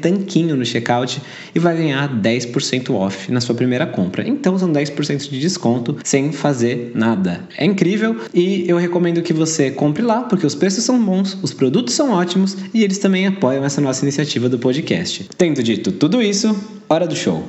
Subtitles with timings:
[0.00, 1.22] Tanquinho no checkout
[1.54, 4.28] e vai ganhar 10% off na sua primeira compra.
[4.28, 7.40] Então são 10% de desconto sem fazer nada.
[7.56, 11.54] É incrível e eu recomendo que você compre lá porque os preços são bons, os
[11.54, 15.28] produtos são ótimos e eles também apoiam essa nossa iniciativa do podcast.
[15.38, 16.54] Tendo dito tudo isso,
[16.88, 17.44] hora do show.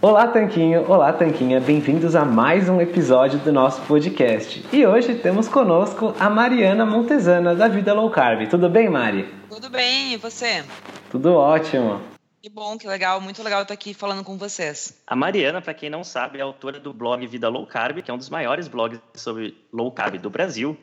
[0.00, 0.84] Olá, Tanquinho!
[0.88, 1.58] Olá, Tanquinha!
[1.58, 4.64] Bem-vindos a mais um episódio do nosso podcast.
[4.72, 8.46] E hoje temos conosco a Mariana Montesana, da Vida Low Carb.
[8.48, 9.26] Tudo bem, Mari?
[9.50, 10.62] Tudo bem, e você?
[11.10, 12.00] Tudo ótimo.
[12.40, 15.02] Que bom, que legal, muito legal estar aqui falando com vocês.
[15.06, 18.14] A Mariana, para quem não sabe, é autora do blog Vida Low Carb, que é
[18.14, 20.76] um dos maiores blogs sobre low carb do Brasil.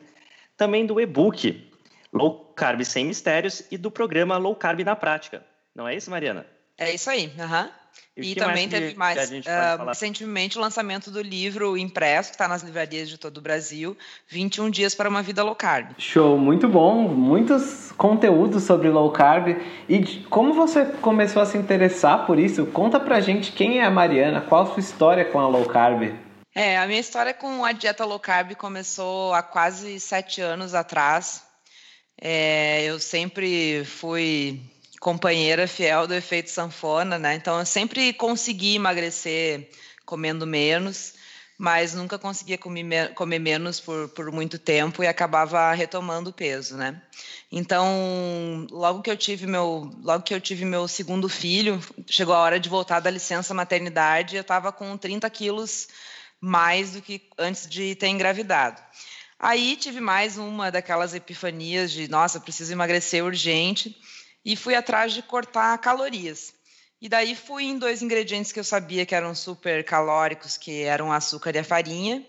[0.56, 1.70] Também do e-book
[2.12, 5.44] Low Carb Sem Mistérios e do programa Low Carb na Prática.
[5.74, 6.46] Não é isso, Mariana?
[6.76, 7.62] É isso aí, aham.
[7.64, 7.85] Uhum.
[8.16, 12.62] E, e também teve mais uh, recentemente o lançamento do livro impresso, que está nas
[12.62, 13.96] livrarias de todo o Brasil,
[14.28, 15.90] 21 Dias para uma Vida Low Carb.
[15.98, 19.60] Show, muito bom, muitos conteúdos sobre low carb.
[19.86, 22.64] E como você começou a se interessar por isso?
[22.66, 26.14] Conta pra gente quem é a Mariana, qual a sua história com a low carb?
[26.54, 31.42] É, a minha história com a dieta low carb começou há quase sete anos atrás.
[32.18, 34.58] É, eu sempre fui
[35.00, 37.34] companheira fiel do efeito sanfona, né?
[37.34, 39.70] Então eu sempre consegui emagrecer
[40.04, 41.14] comendo menos,
[41.58, 46.76] mas nunca conseguia comer, comer menos por, por muito tempo e acabava retomando o peso,
[46.76, 47.02] né?
[47.50, 52.40] Então, logo que eu tive meu, logo que eu tive meu segundo filho, chegou a
[52.40, 55.88] hora de voltar da licença maternidade, eu estava com 30 quilos
[56.40, 58.80] mais do que antes de ter engravidado.
[59.38, 63.96] Aí tive mais uma daquelas epifanias de, nossa, preciso emagrecer urgente
[64.46, 66.54] e fui atrás de cortar calorias.
[67.02, 71.12] E daí fui em dois ingredientes que eu sabia que eram super calóricos, que eram
[71.12, 72.24] açúcar e a farinha.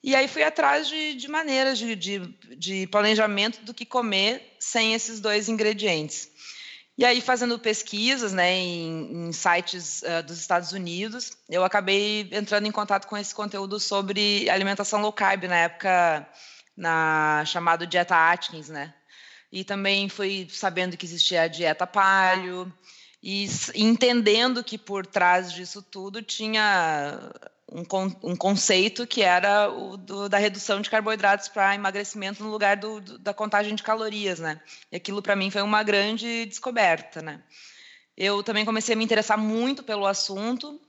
[0.00, 2.18] E aí fui atrás de, de maneiras de, de,
[2.56, 6.30] de, planejamento do que comer sem esses dois ingredientes.
[6.96, 12.66] E aí, fazendo pesquisas né, em, em sites uh, dos Estados Unidos, eu acabei entrando
[12.66, 16.28] em contato com esse conteúdo sobre alimentação low carb, na época
[16.76, 18.94] na chamado Dieta Atkins, né?
[19.52, 22.72] E também fui sabendo que existia a dieta palio
[23.22, 27.32] e entendendo que por trás disso tudo tinha
[27.70, 32.76] um, um conceito que era o do, da redução de carboidratos para emagrecimento no lugar
[32.76, 34.60] do, do, da contagem de calorias, né?
[34.90, 37.42] E aquilo para mim foi uma grande descoberta, né?
[38.16, 40.80] Eu também comecei a me interessar muito pelo assunto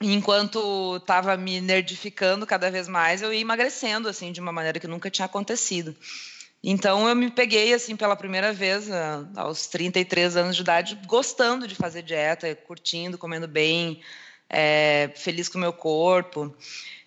[0.00, 4.86] enquanto estava me nerdificando cada vez mais, eu ia emagrecendo assim de uma maneira que
[4.86, 5.96] nunca tinha acontecido.
[6.62, 11.68] Então eu me peguei assim pela primeira vez ah, aos 33 anos de idade, gostando
[11.68, 14.02] de fazer dieta, curtindo, comendo bem,
[14.48, 16.54] é, feliz com o meu corpo.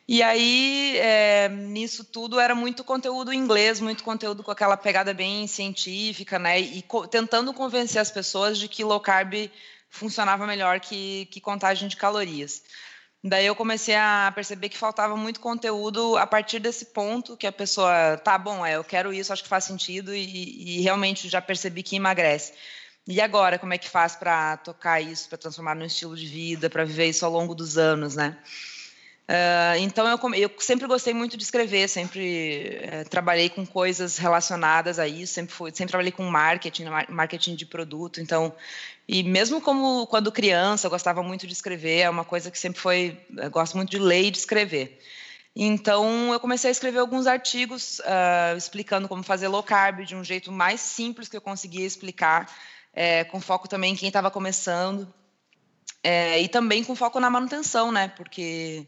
[0.07, 5.13] E aí, é, nisso tudo, era muito conteúdo em inglês, muito conteúdo com aquela pegada
[5.13, 6.59] bem científica, né?
[6.59, 9.49] E co tentando convencer as pessoas de que low carb
[9.89, 12.63] funcionava melhor que, que contagem de calorias.
[13.23, 17.51] Daí eu comecei a perceber que faltava muito conteúdo a partir desse ponto que a
[17.51, 21.39] pessoa, tá bom, é, eu quero isso, acho que faz sentido e, e realmente já
[21.39, 22.53] percebi que emagrece.
[23.07, 26.69] E agora, como é que faz para tocar isso, para transformar num estilo de vida,
[26.69, 28.37] para viver isso ao longo dos anos, né?
[29.31, 34.99] Uh, então eu, eu, sempre gostei muito de escrever, sempre uh, trabalhei com coisas relacionadas
[34.99, 38.19] a isso, sempre fui, sempre trabalhei com marketing, marketing de produto.
[38.19, 38.53] Então,
[39.07, 42.81] e mesmo como quando criança, eu gostava muito de escrever, é uma coisa que sempre
[42.81, 43.17] foi,
[43.49, 44.99] gosto muito de ler e de escrever.
[45.55, 50.25] Então eu comecei a escrever alguns artigos uh, explicando como fazer low carb de um
[50.25, 52.53] jeito mais simples que eu conseguia explicar,
[52.93, 55.07] é, com foco também em quem estava começando.
[56.03, 58.09] É, e também com foco na manutenção, né?
[58.09, 58.87] Porque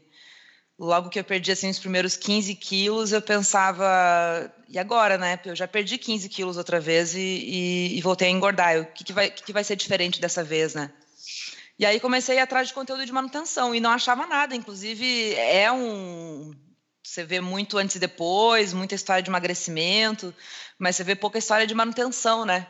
[0.78, 5.38] logo que eu perdi assim os primeiros 15 quilos, eu pensava, e agora, né?
[5.44, 8.80] Eu já perdi 15 quilos outra vez e, e, e voltei a engordar.
[8.80, 10.90] O que, que, vai, que, que vai ser diferente dessa vez, né?
[11.78, 14.54] E aí comecei atrás de conteúdo de manutenção e não achava nada.
[14.54, 16.52] Inclusive, é um.
[17.06, 20.34] Você vê muito antes e depois, muita história de emagrecimento,
[20.78, 22.66] mas você vê pouca história de manutenção, né?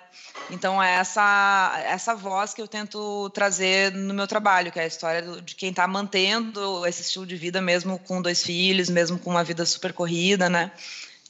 [0.50, 4.86] Então é essa essa voz que eu tento trazer no meu trabalho, que é a
[4.88, 9.30] história de quem está mantendo esse estilo de vida mesmo com dois filhos, mesmo com
[9.30, 10.72] uma vida super corrida, né?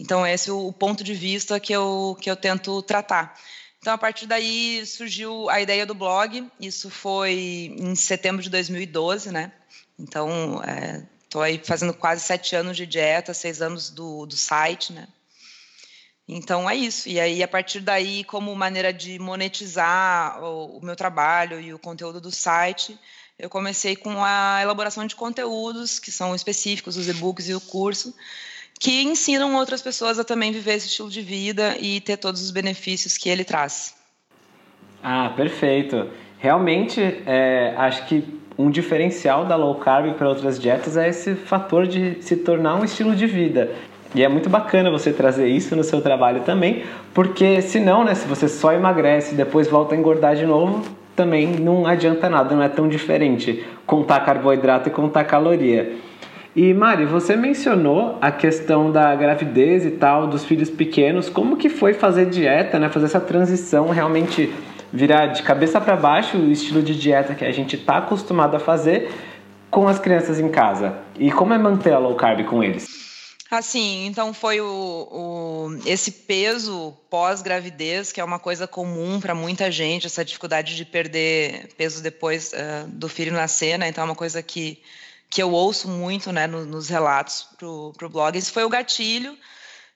[0.00, 3.38] Então esse é o ponto de vista que eu que eu tento tratar.
[3.80, 6.50] Então a partir daí surgiu a ideia do blog.
[6.58, 9.52] Isso foi em setembro de 2012, né?
[9.98, 10.62] Então
[11.34, 15.08] estou aí fazendo quase sete anos de dieta, seis anos do, do site, né?
[16.28, 17.08] Então é isso.
[17.08, 21.78] E aí, a partir daí, como maneira de monetizar o, o meu trabalho e o
[21.78, 22.96] conteúdo do site,
[23.36, 28.14] eu comecei com a elaboração de conteúdos que são específicos, os e-books e o curso,
[28.78, 32.52] que ensinam outras pessoas a também viver esse estilo de vida e ter todos os
[32.52, 33.96] benefícios que ele traz.
[35.02, 36.10] Ah, perfeito.
[36.38, 41.86] Realmente, é, acho que um diferencial da low carb para outras dietas é esse fator
[41.86, 43.70] de se tornar um estilo de vida.
[44.14, 48.28] E é muito bacana você trazer isso no seu trabalho também, porque senão, né, se
[48.28, 50.84] você só emagrece e depois volta a engordar de novo,
[51.16, 55.96] também não adianta nada, não é tão diferente contar carboidrato e contar caloria.
[56.54, 61.68] E Mari, você mencionou a questão da gravidez e tal, dos filhos pequenos, como que
[61.68, 64.52] foi fazer dieta, né, fazer essa transição realmente
[64.94, 68.60] virar de cabeça para baixo o estilo de dieta que a gente está acostumado a
[68.60, 69.12] fazer
[69.68, 70.96] com as crianças em casa?
[71.18, 72.86] E como é manter a low carb com eles?
[73.50, 79.70] Assim, então foi o, o esse peso pós-gravidez, que é uma coisa comum para muita
[79.70, 83.88] gente, essa dificuldade de perder peso depois uh, do filho nascer, né?
[83.88, 84.80] Então é uma coisa que,
[85.28, 87.66] que eu ouço muito né, no, nos relatos para
[88.06, 88.36] o blog.
[88.36, 89.36] Esse foi o gatilho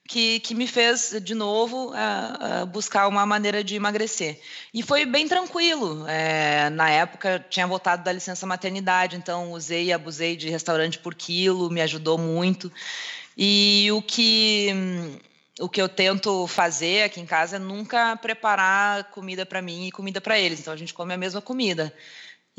[0.09, 4.39] que, que me fez, de novo, uh, uh, buscar uma maneira de emagrecer.
[4.73, 6.03] E foi bem tranquilo.
[6.07, 11.13] É, na época, tinha voltado da licença maternidade, então usei e abusei de restaurante por
[11.13, 12.71] quilo, me ajudou muito.
[13.37, 14.73] E o que
[15.59, 19.91] o que eu tento fazer aqui em casa é nunca preparar comida para mim e
[19.91, 20.61] comida para eles.
[20.61, 21.93] Então a gente come a mesma comida.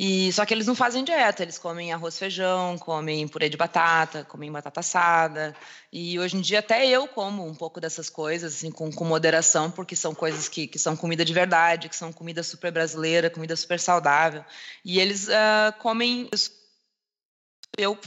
[0.02, 4.24] E só que eles não fazem dieta, eles comem arroz, feijão, comem purê de batata,
[4.24, 5.54] comem batata assada.
[5.92, 9.70] E hoje em dia até eu como um pouco dessas coisas, assim, com, com moderação,
[9.70, 13.54] porque são coisas que, que são comida de verdade, que são comida super brasileira, comida
[13.54, 14.42] super saudável.
[14.82, 16.30] E eles uh, comem
[17.76, 17.98] eu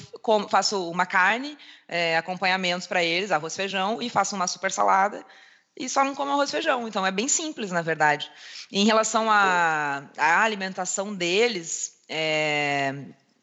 [0.49, 1.55] faço uma carne,
[1.87, 5.23] é, acompanhamentos para eles, arroz, feijão, e faço uma super salada
[5.77, 6.87] e só não como arroz e feijão.
[6.87, 8.29] Então é bem simples, na verdade.
[8.71, 12.93] em relação à, alimentação deles, é,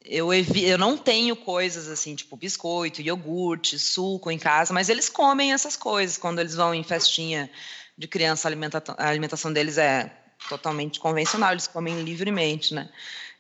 [0.05, 5.53] eu, eu não tenho coisas assim, tipo biscoito, iogurte, suco em casa, mas eles comem
[5.53, 7.51] essas coisas quando eles vão em festinha
[7.97, 8.49] de criança.
[8.49, 10.11] A alimentação, a alimentação deles é
[10.49, 12.89] totalmente convencional, eles comem livremente, né?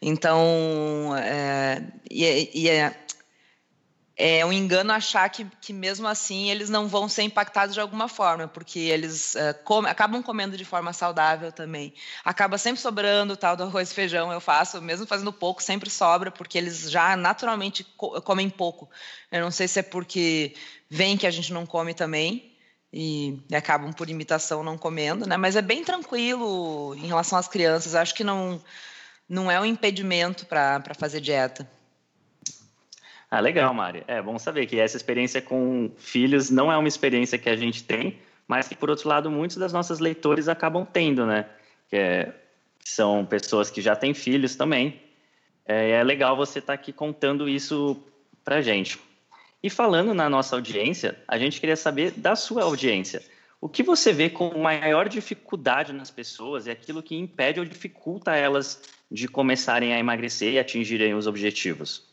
[0.02, 2.94] Então, é, e, e é,
[4.20, 8.06] é um engano achar que, que mesmo assim eles não vão ser impactados de alguma
[8.06, 9.34] forma, porque eles
[9.64, 11.94] come, acabam comendo de forma saudável também.
[12.24, 15.88] Acaba sempre sobrando o tal do arroz e feijão, eu faço, mesmo fazendo pouco, sempre
[15.88, 18.90] sobra, porque eles já naturalmente co comem pouco.
[19.32, 20.54] Eu não sei se é porque
[20.88, 22.50] vem que a gente não come também,
[22.92, 25.36] e, e acabam por imitação não comendo, né?
[25.36, 27.94] Mas é bem tranquilo em relação às crianças.
[27.94, 28.60] Acho que não
[29.28, 31.70] não é um impedimento para fazer dieta.
[33.30, 34.02] Ah, legal, Mari.
[34.08, 37.84] É bom saber que essa experiência com filhos não é uma experiência que a gente
[37.84, 38.18] tem,
[38.48, 41.46] mas que, por outro lado, muitos das nossas leitores acabam tendo, né?
[41.88, 42.34] Que é,
[42.84, 45.00] são pessoas que já têm filhos também.
[45.64, 48.02] É, é legal você estar tá aqui contando isso
[48.44, 48.98] para gente.
[49.62, 53.22] E falando na nossa audiência, a gente queria saber da sua audiência.
[53.60, 58.34] O que você vê como maior dificuldade nas pessoas e aquilo que impede ou dificulta
[58.34, 62.09] elas de começarem a emagrecer e atingirem os objetivos?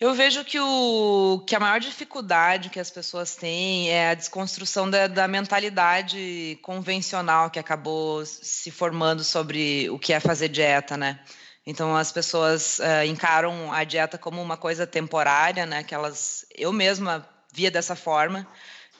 [0.00, 4.88] Eu vejo que, o, que a maior dificuldade que as pessoas têm é a desconstrução
[4.88, 11.18] da, da mentalidade convencional que acabou se formando sobre o que é fazer dieta, né?
[11.66, 15.82] Então as pessoas uh, encaram a dieta como uma coisa temporária, né?
[15.82, 18.46] Que elas, eu mesma via dessa forma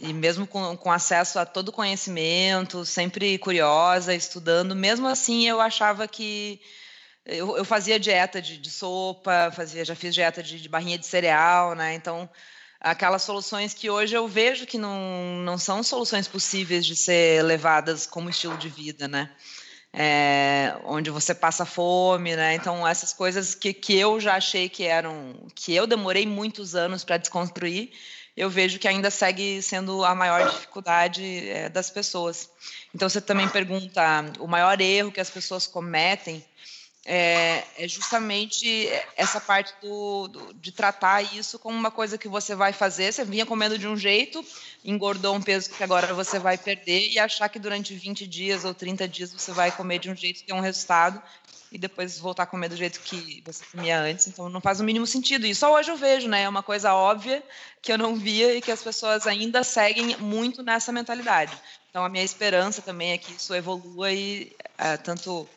[0.00, 6.08] e mesmo com, com acesso a todo conhecimento, sempre curiosa, estudando, mesmo assim eu achava
[6.08, 6.60] que
[7.28, 11.06] eu, eu fazia dieta de, de, sopa, fazia, já fiz dieta de, de, barrinha de
[11.06, 11.94] cereal, né?
[11.94, 12.28] Então,
[12.80, 18.06] aquelas soluções que hoje eu vejo que não, não são soluções possíveis de ser levadas
[18.06, 19.30] como estilo de vida, né?
[19.92, 22.54] É, onde você passa fome, né?
[22.54, 27.04] Então, essas coisas que, que eu já achei que eram, que eu demorei muitos anos
[27.04, 27.90] para desconstruir,
[28.34, 32.48] eu vejo que ainda segue sendo a maior dificuldade é, das pessoas.
[32.94, 34.02] Então, você também pergunta
[34.38, 36.42] o maior erro que as pessoas cometem
[37.10, 38.86] é, é justamente
[39.16, 43.10] essa parte do, do, de tratar isso como uma coisa que você vai fazer.
[43.10, 44.44] Você vinha comendo de um jeito,
[44.84, 48.74] engordou um peso que agora você vai perder e achar que durante 20 dias ou
[48.74, 51.22] 30 dias você vai comer de um jeito é um resultado
[51.72, 54.26] e depois voltar a comer do jeito que você comia antes.
[54.26, 55.46] Então não faz o mínimo sentido.
[55.46, 56.42] E só hoje eu vejo, né?
[56.42, 57.42] É uma coisa óbvia
[57.80, 61.56] que eu não via e que as pessoas ainda seguem muito nessa mentalidade.
[61.88, 65.48] Então a minha esperança também é que isso evolua e é, tanto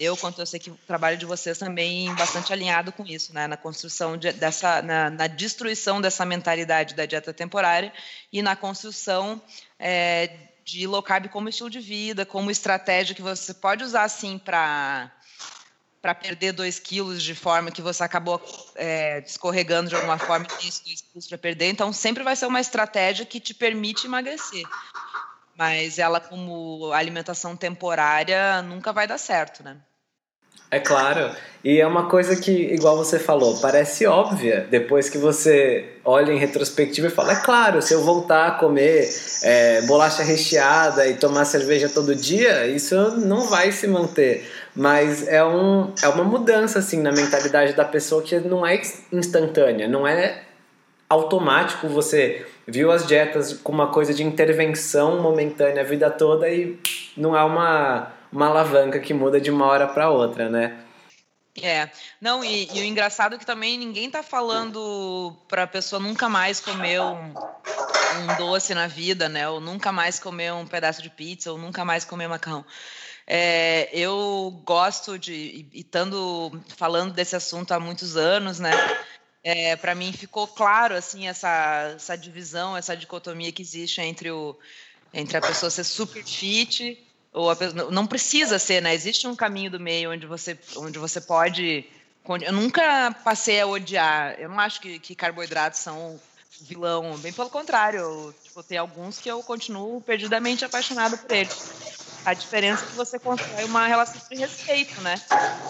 [0.00, 3.46] eu, quanto eu sei que o trabalho de vocês também bastante alinhado com isso, né?
[3.46, 7.92] na construção de, dessa, na, na, destruição dessa mentalidade da dieta temporária
[8.32, 9.40] e na construção
[9.78, 10.30] é,
[10.64, 15.12] de low carb como estilo de vida, como estratégia que você pode usar assim para
[16.00, 18.40] para perder 2 quilos de forma que você acabou
[18.74, 21.68] é, escorregando de alguma forma esses 2 quilos para perder.
[21.68, 24.64] Então, sempre vai ser uma estratégia que te permite emagrecer.
[25.54, 29.76] Mas ela, como alimentação temporária, nunca vai dar certo, né?
[30.70, 31.30] É claro.
[31.62, 36.38] E é uma coisa que, igual você falou, parece óbvia depois que você olha em
[36.38, 39.06] retrospectiva e fala: é claro, se eu voltar a comer
[39.42, 44.48] é, bolacha recheada e tomar cerveja todo dia, isso não vai se manter.
[44.74, 48.80] Mas é, um, é uma mudança assim na mentalidade da pessoa que não é
[49.12, 50.42] instantânea, não é
[51.10, 56.78] automático você viu as dietas com uma coisa de intervenção momentânea a vida toda e
[57.16, 60.84] não é uma uma alavanca que muda de uma hora para outra, né?
[61.60, 66.00] É, não, e, e, o engraçado é que também ninguém tá falando para a pessoa
[66.00, 69.48] nunca mais comer um, um, doce na vida, né?
[69.48, 72.64] Ou nunca mais comer um pedaço de pizza, ou nunca mais comer macarrão.
[73.26, 75.32] É, eu gosto de,
[75.72, 78.72] e estando falando desse assunto há muitos anos, né?
[79.42, 84.56] É, para mim ficou claro assim essa, essa divisão, essa dicotomia que existe entre o
[85.12, 86.96] entre a pessoa ser super fit
[87.32, 88.94] ou pessoa, não precisa ser, né?
[88.94, 91.84] Existe um caminho do meio onde você, onde você pode.
[92.42, 94.34] Eu nunca passei a odiar.
[94.38, 96.20] Eu não acho que, que carboidratos são
[96.62, 98.00] vilão, bem pelo contrário.
[98.00, 101.70] Eu, tipo, tem alguns que eu continuo perdidamente apaixonado por eles.
[102.24, 105.14] A diferença é que você constrói uma relação de respeito, né?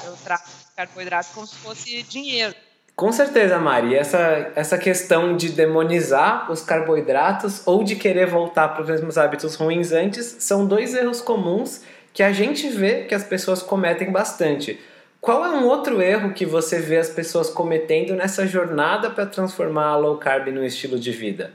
[0.05, 2.55] Eu trato carboidratos como se fosse dinheiro.
[3.01, 3.95] Com certeza, Mari.
[3.95, 9.55] Essa, essa questão de demonizar os carboidratos ou de querer voltar para os mesmos hábitos
[9.55, 14.79] ruins antes são dois erros comuns que a gente vê que as pessoas cometem bastante.
[15.19, 19.93] Qual é um outro erro que você vê as pessoas cometendo nessa jornada para transformar
[19.93, 21.55] a low carb no estilo de vida?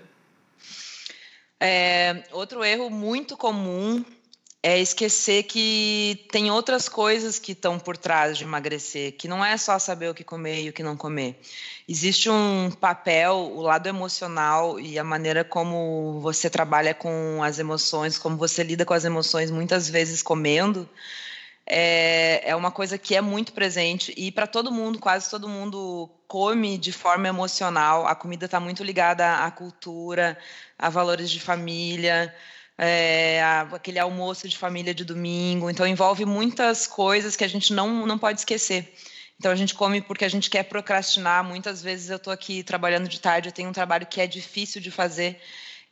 [1.59, 4.03] É, outro erro muito comum
[4.67, 9.55] é esquecer que tem outras coisas que estão por trás de emagrecer, que não é
[9.57, 11.39] só saber o que comer e o que não comer.
[11.87, 18.17] Existe um papel, o lado emocional e a maneira como você trabalha com as emoções,
[18.17, 20.89] como você lida com as emoções, muitas vezes comendo,
[21.63, 26.09] é, é uma coisa que é muito presente e para todo mundo, quase todo mundo
[26.27, 28.07] come de forma emocional.
[28.07, 30.35] A comida está muito ligada à cultura,
[30.75, 32.33] a valores de família
[32.77, 33.41] é,
[33.71, 35.69] aquele almoço de família de domingo.
[35.69, 38.93] Então, envolve muitas coisas que a gente não, não pode esquecer.
[39.37, 41.43] Então, a gente come porque a gente quer procrastinar.
[41.43, 44.81] Muitas vezes eu estou aqui trabalhando de tarde, eu tenho um trabalho que é difícil
[44.81, 45.41] de fazer.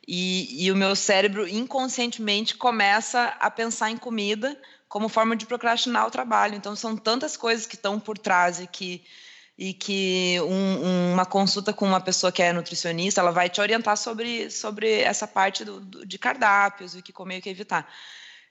[0.06, 6.06] E, e o meu cérebro inconscientemente começa a pensar em comida como forma de procrastinar
[6.06, 6.54] o trabalho.
[6.54, 9.02] Então, são tantas coisas que estão por trás e que
[9.56, 13.96] e que um, uma consulta com uma pessoa que é nutricionista, ela vai te orientar
[13.96, 17.88] sobre, sobre essa parte do, do, de cardápios, o que comer e o que evitar.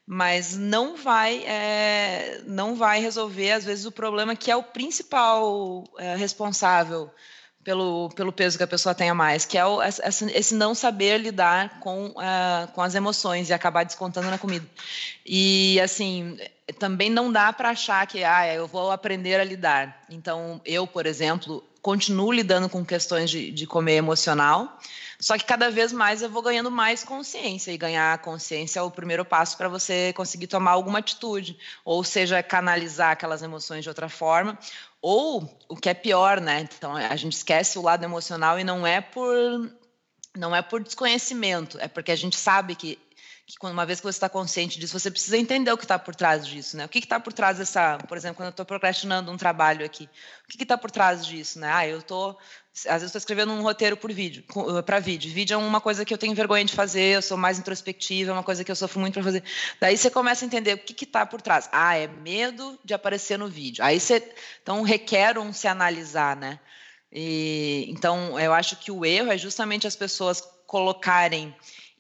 [0.06, 5.84] Mas não vai, é, não vai resolver, às vezes, o problema que é o principal
[5.98, 7.12] é, responsável
[7.64, 11.18] pelo, pelo peso que a pessoa tenha mais, que é o, esse, esse não saber
[11.18, 14.66] lidar com, uh, com as emoções e acabar descontando na comida.
[15.26, 16.38] E, assim,
[16.80, 20.04] também não dá para achar que ah, eu vou aprender a lidar.
[20.10, 24.80] Então, eu, por exemplo, continuo lidando com questões de, de comer emocional,
[25.20, 28.92] só que cada vez mais eu vou ganhando mais consciência, e ganhar consciência é o
[28.92, 34.10] primeiro passo para você conseguir tomar alguma atitude, ou seja, canalizar aquelas emoções de outra
[34.10, 34.58] forma,
[35.04, 36.62] ou o que é pior, né?
[36.62, 39.70] Então a gente esquece o lado emocional e não é por
[40.36, 42.98] não é por desconhecimento, é porque a gente sabe que
[43.46, 46.16] que uma vez que você está consciente disso, você precisa entender o que está por
[46.16, 46.86] trás disso, né?
[46.86, 50.10] O que está por trás dessa, por exemplo, quando eu estou procrastinando um trabalho aqui,
[50.46, 51.70] o que está por trás disso, né?
[51.70, 52.38] Ah, eu estou,
[52.74, 54.46] às vezes estou escrevendo um roteiro por vídeo,
[54.86, 55.32] para vídeo.
[55.32, 58.34] Vídeo é uma coisa que eu tenho vergonha de fazer, eu sou mais introspectiva, é
[58.34, 59.44] uma coisa que eu sofro muito para fazer.
[59.80, 61.68] Daí você começa a entender o que está por trás.
[61.74, 63.84] Ah, é medo de aparecer no vídeo.
[63.84, 64.26] Aí você,
[64.62, 66.60] então requer um se analisar, né?
[67.12, 71.54] E, então eu acho que o erro é justamente as pessoas colocarem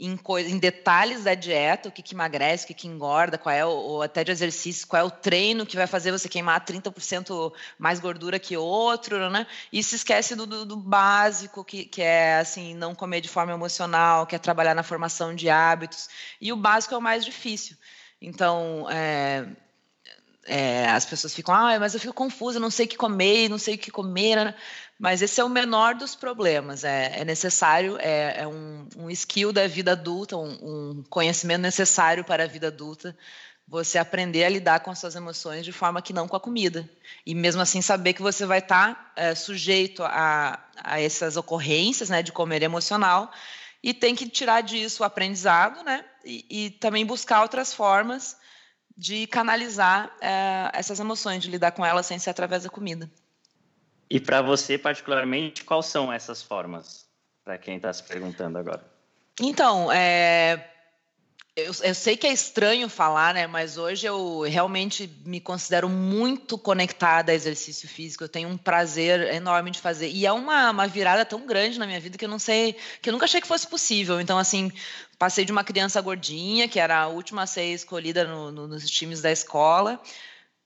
[0.05, 3.65] em, em detalhes da dieta, o que, que emagrece, o que, que engorda, qual é
[3.65, 7.53] o, ou até de exercício, qual é o treino que vai fazer você queimar 30%
[7.77, 9.47] mais gordura que outro, né?
[9.71, 13.53] E se esquece do, do, do básico, que, que é assim, não comer de forma
[13.53, 16.09] emocional, que é trabalhar na formação de hábitos.
[16.41, 17.77] E o básico é o mais difícil.
[18.21, 19.47] Então, é,
[20.45, 23.57] é, as pessoas ficam, ah, mas eu fico confusa, não sei o que comer, não
[23.57, 24.55] sei o que comer.
[24.99, 26.83] Mas esse é o menor dos problemas.
[26.83, 32.23] É, é necessário, é, é um, um, skill da vida adulta, um, um, conhecimento necessário
[32.23, 33.15] para a vida adulta.
[33.67, 36.89] Você aprender a lidar com as suas emoções de forma que não com a comida.
[37.25, 42.21] E mesmo assim saber que você vai estar é, sujeito a, a, essas ocorrências né,
[42.21, 43.31] de comer emocional
[43.81, 48.37] e tem que tirar disso o aprendizado né, e, e também buscar outras formas
[48.95, 53.09] de canalizar é, essas emoções, de lidar com elas sem ser através da comida.
[54.13, 57.07] E para você, particularmente, quais são essas formas?
[57.43, 58.85] Para quem está se perguntando agora.
[59.41, 60.69] Então, é,
[61.55, 63.47] eu, eu, sei que é estranho falar, né?
[63.47, 68.23] Mas hoje eu realmente me considero muito conectada a exercício físico.
[68.23, 70.09] Eu tenho um prazer enorme de fazer.
[70.09, 73.09] E é uma, uma virada tão grande na minha vida que eu não sei, que
[73.09, 74.21] eu nunca achei que fosse possível.
[74.21, 74.71] Então, assim,
[75.17, 78.87] passei de uma criança gordinha, que era a última a ser escolhida no, no, nos
[78.87, 79.99] times da escola,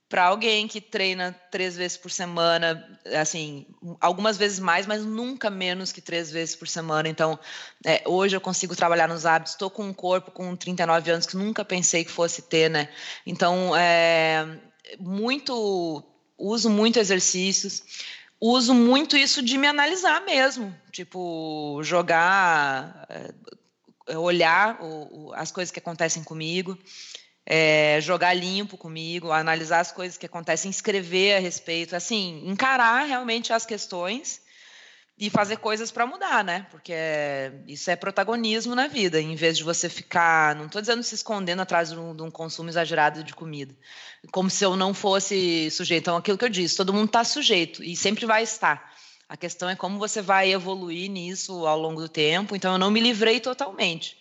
[0.10, 2.88] para alguém que treina três vezes por semana,
[3.20, 3.66] assim,
[4.00, 7.10] algumas vezes mais, mas nunca menos que três vezes por semana.
[7.10, 7.38] Então,
[7.86, 9.54] é, hoje eu consigo trabalhar nos hábitos.
[9.54, 12.90] Estou com um corpo com 39 anos que nunca pensei que fosse ter, né?
[13.26, 14.48] Então, é,
[14.98, 16.02] muito,
[16.38, 17.84] uso muito exercícios.
[18.40, 25.80] Uso muito isso de me analisar mesmo, tipo, jogar, é, olhar o, as coisas que
[25.80, 26.78] acontecem comigo
[27.50, 33.54] é, jogar limpo comigo, analisar as coisas que acontecem, escrever a respeito, assim, encarar realmente
[33.54, 34.42] as questões
[35.18, 36.68] e fazer coisas para mudar, né?
[36.70, 41.02] Porque é, isso é protagonismo na vida, em vez de você ficar, não estou dizendo
[41.02, 43.74] se escondendo atrás de um, de um, consumo exagerado de comida,
[44.30, 46.02] como se eu não fosse sujeito.
[46.02, 48.94] Então, aquilo que eu disse, todo mundo está sujeito e sempre vai estar.
[49.30, 52.56] A questão é como você vai evoluir nisso ao longo do tempo.
[52.58, 54.18] Então, eu não me livrei totalmente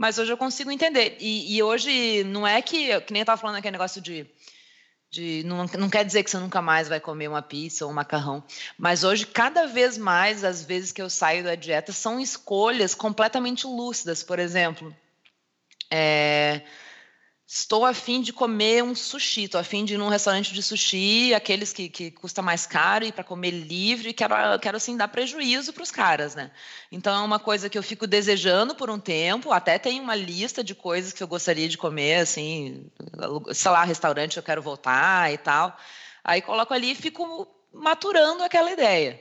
[0.00, 1.18] mas hoje eu consigo entender.
[1.20, 4.26] E, e hoje não é que, que nem eu estava falando aquele negócio de.
[5.10, 7.94] de não, não quer dizer que você nunca mais vai comer uma pizza ou um
[7.94, 8.42] macarrão,
[8.78, 13.66] mas hoje, cada vez mais, as vezes que eu saio da dieta, são escolhas completamente
[13.66, 14.22] lúcidas.
[14.22, 14.96] Por exemplo,
[15.90, 16.62] é,
[17.52, 20.62] estou a fim de comer um sushi, estou a fim de ir num restaurante de
[20.62, 25.08] sushi, aqueles que, que custa mais caro, e para comer livre, quero, quero assim dar
[25.08, 26.52] prejuízo para os caras, né?
[26.92, 30.62] Então é uma coisa que eu fico desejando por um tempo, até tem uma lista
[30.62, 32.86] de coisas que eu gostaria de comer, assim,
[33.52, 35.76] sei lá, restaurante eu quero voltar e tal.
[36.22, 39.20] Aí coloco ali e fico maturando aquela ideia.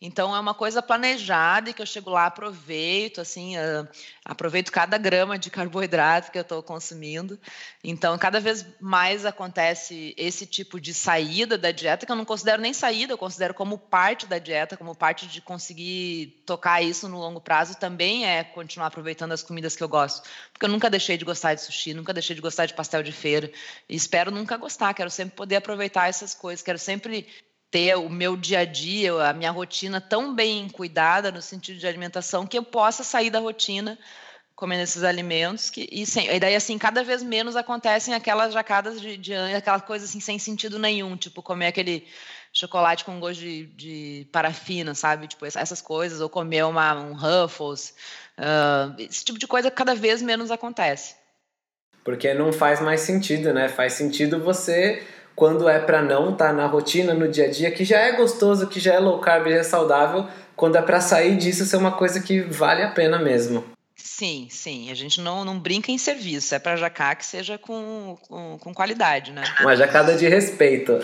[0.00, 3.88] Então é uma coisa planejada e que eu chego lá, aproveito, assim, uh,
[4.24, 7.38] aproveito cada grama de carboidrato que eu estou consumindo.
[7.82, 12.62] Então, cada vez mais acontece esse tipo de saída da dieta, que eu não considero
[12.62, 17.18] nem saída, eu considero como parte da dieta, como parte de conseguir tocar isso no
[17.18, 20.28] longo prazo, também é continuar aproveitando as comidas que eu gosto.
[20.52, 23.10] Porque eu nunca deixei de gostar de sushi, nunca deixei de gostar de pastel de
[23.10, 23.50] feira,
[23.88, 27.26] e espero nunca gostar, quero sempre poder aproveitar essas coisas, quero sempre
[27.70, 31.86] ter o meu dia a dia, a minha rotina tão bem cuidada no sentido de
[31.86, 33.98] alimentação que eu possa sair da rotina
[34.58, 39.00] comendo esses alimentos que e, sem, e daí assim cada vez menos acontecem aquelas jacadas
[39.00, 42.04] de, de aquela coisa assim sem sentido nenhum tipo comer aquele
[42.52, 45.28] chocolate com gosto de, de parafina sabe?
[45.28, 47.94] Tipo essas coisas ou comer uma, um Ruffles
[48.36, 51.14] uh, esse tipo de coisa cada vez menos acontece.
[52.02, 53.68] Porque não faz mais sentido né?
[53.68, 55.06] Faz sentido você
[55.38, 58.12] quando é para não estar tá na rotina no dia a dia que já é
[58.12, 61.76] gostoso que já é low carb já é saudável quando é para sair disso ser
[61.76, 63.64] uma coisa que vale a pena mesmo
[64.00, 64.92] Sim, sim.
[64.92, 66.54] A gente não, não brinca em serviço.
[66.54, 69.42] É para jacar que seja com, com, com, qualidade, né?
[69.60, 70.98] Uma jacada de respeito.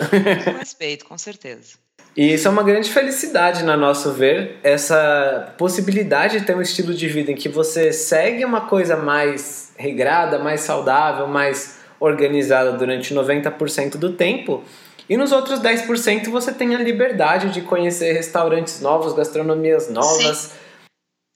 [0.45, 1.77] Com respeito, com certeza.
[2.15, 6.93] E isso é uma grande felicidade, na nosso ver, essa possibilidade de ter um estilo
[6.93, 13.13] de vida em que você segue uma coisa mais regrada, mais saudável, mais organizada durante
[13.13, 14.63] 90% do tempo.
[15.07, 20.37] E nos outros 10% você tem a liberdade de conhecer restaurantes novos, gastronomias novas.
[20.37, 20.65] Sim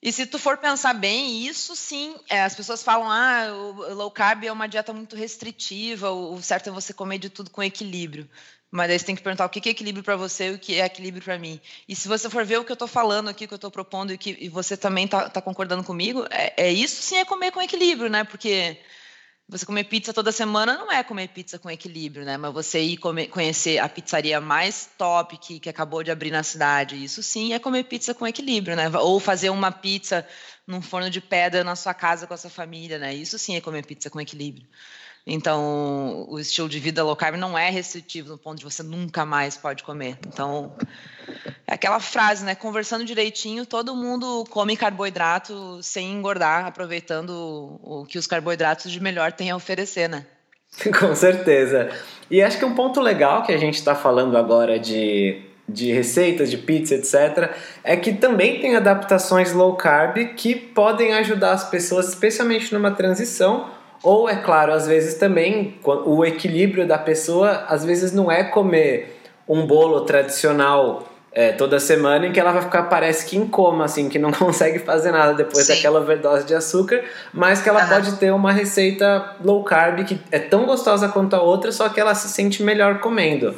[0.02, 4.10] e se tu for pensar bem, isso sim, é, as pessoas falam, ah, o low
[4.10, 8.30] carb é uma dieta muito restritiva, o certo é você comer de tudo com equilíbrio.
[8.72, 10.80] Mas aí você tem que perguntar o que é equilíbrio para você e o que
[10.80, 11.60] é equilíbrio para mim.
[11.88, 13.72] E se você for ver o que eu estou falando aqui, o que eu estou
[13.72, 17.26] propondo e que e você também está tá concordando comigo, é, é, isso sim é
[17.26, 18.24] comer com equilíbrio, né?
[18.24, 18.78] Porque
[19.49, 22.38] você comer pizza toda semana não é comer pizza com equilíbrio, né?
[22.38, 26.43] Mas você ir comer, conhecer a pizzaria mais top que, que acabou de abrir na
[26.43, 28.91] cidade, isso sim é comer pizza com equilíbrio, né?
[28.99, 30.25] Ou fazer uma pizza
[30.67, 33.12] num forno de pedra na sua casa com a sua família, né?
[33.15, 34.67] Isso sim é comer pizza com equilíbrio.
[35.25, 39.25] Então, o estilo de vida low carb não é restritivo no ponto de você nunca
[39.25, 40.17] mais pode comer.
[40.27, 40.75] Então,
[41.69, 42.55] aquela frase, né?
[42.55, 49.32] Conversando direitinho, todo mundo come carboidrato sem engordar, aproveitando o que os carboidratos de melhor
[49.32, 50.25] têm a oferecer, né?
[50.99, 51.89] Com certeza.
[52.29, 56.49] E acho que um ponto legal que a gente está falando agora de, de receitas,
[56.49, 57.51] de pizza, etc.,
[57.84, 63.79] é que também tem adaptações low carb que podem ajudar as pessoas, especialmente numa transição
[64.01, 69.19] ou, é claro, às vezes também o equilíbrio da pessoa, às vezes não é comer
[69.47, 73.86] um bolo tradicional é, toda semana em que ela vai ficar, parece que em coma,
[73.86, 75.76] assim, que não consegue fazer nada depois Sim.
[75.76, 80.39] daquela overdose de açúcar, mas que ela pode ter uma receita low carb que é
[80.39, 83.56] tão gostosa quanto a outra, só que ela se sente melhor comendo.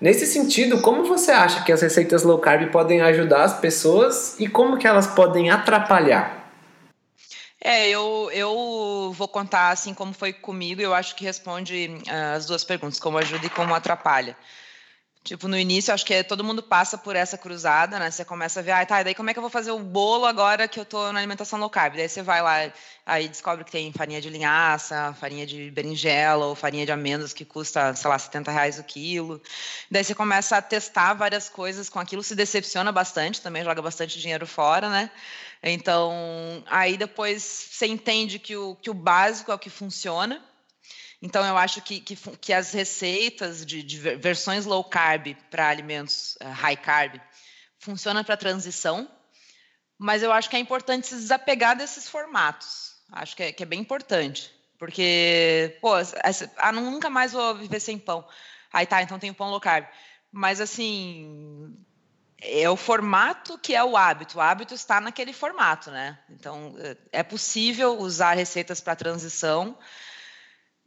[0.00, 4.48] Nesse sentido, como você acha que as receitas low carb podem ajudar as pessoas e
[4.48, 6.44] como que elas podem atrapalhar?
[7.66, 12.44] É, eu, eu vou contar assim como foi comigo, eu acho que responde uh, as
[12.44, 14.36] duas perguntas, como ajuda e como atrapalha.
[15.24, 18.10] Tipo, no início, acho que todo mundo passa por essa cruzada, né?
[18.10, 20.26] Você começa a ver, ah, tá, daí como é que eu vou fazer o bolo
[20.26, 21.96] agora que eu tô na alimentação low carb?
[21.96, 22.70] Daí você vai lá,
[23.06, 27.42] aí descobre que tem farinha de linhaça, farinha de berinjela ou farinha de amêndoas que
[27.42, 29.40] custa, sei lá, 70 reais o quilo.
[29.90, 34.20] Daí você começa a testar várias coisas com aquilo, se decepciona bastante, também joga bastante
[34.20, 35.10] dinheiro fora, né?
[35.62, 36.12] Então,
[36.66, 40.42] aí depois você entende que o, que o básico é o que funciona.
[41.24, 46.36] Então, eu acho que, que, que as receitas de, de, versões low carb para alimentos
[46.42, 47.18] uh, high carb
[47.78, 49.10] funcionam para transição,
[49.98, 52.96] mas eu acho que é importante se desapegar desses formatos.
[53.10, 57.80] Acho que é, que é bem importante, porque, pô, essa, ah, nunca mais vou viver
[57.80, 58.28] sem pão.
[58.70, 59.86] Aí tá, então tem pão low carb.
[60.30, 61.74] Mas, assim,
[62.38, 64.36] é o formato que é o hábito.
[64.36, 66.18] O hábito está naquele formato, né?
[66.28, 66.74] Então,
[67.10, 69.78] é possível usar receitas para transição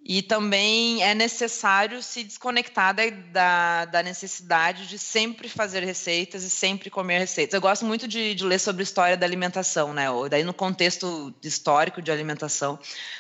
[0.04, 6.50] e também é necessário se desconectar da, da, da, necessidade de sempre fazer receitas e
[6.50, 7.54] sempre comer receitas.
[7.54, 10.10] Eu gosto muito de, de ler sobre história da alimentação, né?
[10.10, 12.80] Ou daí no contexto histórico de alimentação,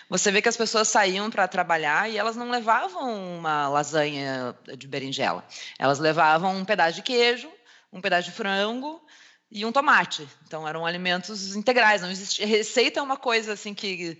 [0.10, 4.88] você vê que as pessoas saíam para trabalhar e elas não levavam uma lasanha de
[4.88, 5.46] berinjela.
[5.78, 7.50] Elas levavam um pedaço de queijo,
[7.92, 9.02] um pedaço de frango
[9.52, 10.26] e um tomate.
[10.46, 14.18] Então eram alimentos integrais, não existia receita é uma coisa assim que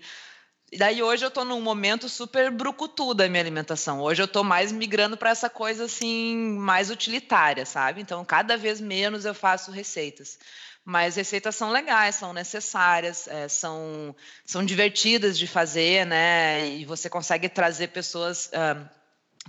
[0.76, 4.00] daí hoje eu estou num momento super brucutu da minha alimentação.
[4.00, 8.00] Hoje eu estou mais migrando para essa coisa assim mais utilitária, sabe?
[8.02, 10.38] Então cada vez menos eu faço receitas.
[10.84, 16.66] Mas receitas são legais, são necessárias, é, são, são divertidas de fazer, né?
[16.66, 18.88] E você consegue trazer pessoas uh,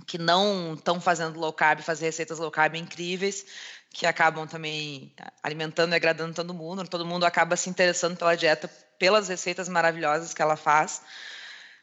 [0.06, 3.46] que não estão fazendo low carb, fazer receitas low carb incríveis,
[3.90, 6.86] que acabam também alimentando e agradando todo mundo.
[6.86, 11.02] Todo mundo acaba se interessando pela dieta, pelas receitas maravilhosas que ela faz.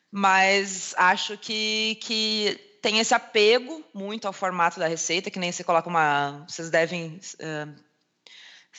[0.10, 5.63] Mas acho que, que tem esse apego muito ao formato da receita, que nem você
[5.63, 6.45] coloca uma.
[6.47, 7.75] Vocês devem uh,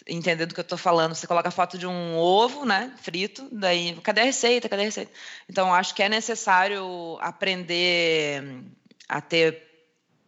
[0.06, 1.14] entender do que eu estou falando.
[1.14, 4.68] Você coloca a foto de um ovo, né, frito, daí, cadê a receita?
[4.68, 5.12] Cadê a receita?
[5.50, 8.62] Então, acho que é necessário aprender
[9.08, 9.66] a ter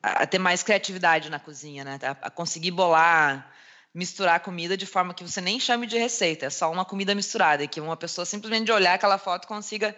[0.02, 1.98] a ter mais criatividade na cozinha, né?
[2.22, 3.52] A conseguir bolar
[3.94, 7.64] misturar comida de forma que você nem chame de receita, é só uma comida misturada,
[7.64, 9.96] e que uma pessoa simplesmente de olhar aquela foto consiga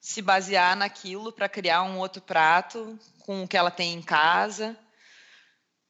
[0.00, 4.76] se basear naquilo para criar um outro prato com o que ela tem em casa.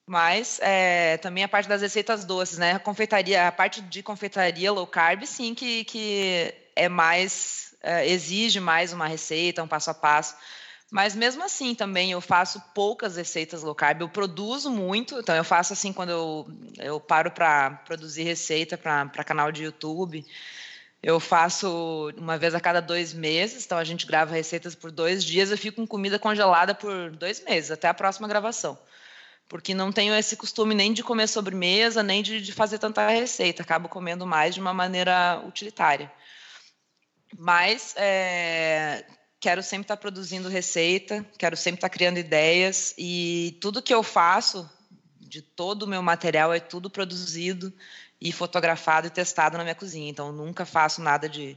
[0.06, 2.72] Mas é, também a parte das receitas doces, né?
[2.72, 8.58] A confeitaria, a parte de confeitaria low carb, sim, que, que é mais é, exige
[8.58, 10.34] mais uma receita, um passo a passo.
[10.90, 15.44] Mas mesmo assim também eu faço poucas receitas low carb, eu produzo muito, então eu
[15.44, 16.48] faço assim quando eu,
[16.78, 20.26] eu paro para produzir receita para canal de YouTube.
[21.02, 25.24] Eu faço uma vez a cada dois meses, então a gente grava receitas por dois
[25.24, 28.78] dias, eu fico com comida congelada por dois meses, até a próxima gravação
[29.50, 33.64] porque não tenho esse costume nem de comer sobremesa, nem de, de, fazer tanta receita,
[33.64, 36.10] acabo comendo mais de uma maneira utilitária.
[37.36, 39.04] Mas é,
[39.40, 44.68] quero sempre estar produzindo receita, quero sempre estar criando ideias, e tudo que eu faço,
[45.18, 47.72] de todo o meu material, é tudo produzido
[48.20, 50.10] e fotografado e testado na minha cozinha.
[50.10, 51.56] Então, nunca faço nada de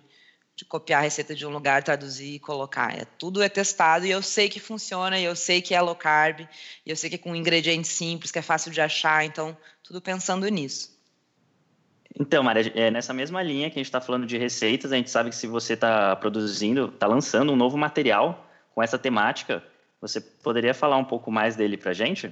[0.56, 2.96] de copiar a receita de um lugar, traduzir e colocar.
[2.96, 5.96] É, tudo é testado e eu sei que funciona, e eu sei que é low
[5.96, 6.42] carb,
[6.86, 10.02] e eu sei que é com ingredientes simples, que é fácil de achar, então tudo
[10.02, 10.93] pensando nisso.
[12.20, 15.10] Então, Maria, é nessa mesma linha que a gente está falando de receitas, a gente
[15.10, 19.64] sabe que se você está produzindo, está lançando um novo material com essa temática,
[20.00, 22.32] você poderia falar um pouco mais dele para a gente?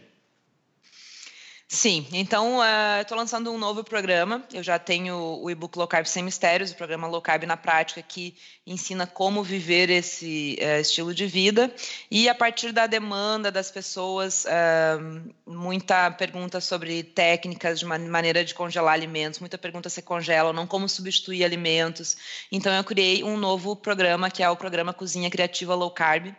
[1.73, 4.43] Sim, então uh, estou lançando um novo programa.
[4.51, 8.01] Eu já tenho o e-book Low Carb Sem Mistérios, o programa Low Carb na Prática,
[8.01, 8.35] que
[8.67, 11.73] ensina como viver esse uh, estilo de vida.
[12.11, 18.53] E a partir da demanda das pessoas, uh, muita pergunta sobre técnicas de maneira de
[18.53, 22.17] congelar alimentos, muita pergunta se congelam, não como substituir alimentos.
[22.51, 26.35] Então eu criei um novo programa, que é o programa Cozinha Criativa Low Carb